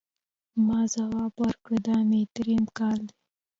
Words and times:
ما 0.65 0.79
ځواب 0.93 1.33
ورکړ، 1.43 1.73
دا 1.87 1.97
مې 2.09 2.21
درېیم 2.35 2.65
کال 2.77 2.99
دی. 3.09 3.15